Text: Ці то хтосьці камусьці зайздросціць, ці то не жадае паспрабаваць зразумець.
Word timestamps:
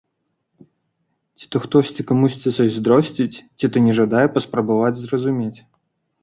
Ці 1.41 1.45
то 1.55 1.61
хтосьці 1.65 2.05
камусьці 2.11 2.49
зайздросціць, 2.55 3.37
ці 3.61 3.71
то 3.77 3.85
не 3.89 3.93
жадае 3.99 4.25
паспрабаваць 4.39 4.99
зразумець. 5.05 5.59